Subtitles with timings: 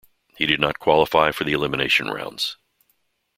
[0.35, 2.57] He did not qualify for the elimination rounds.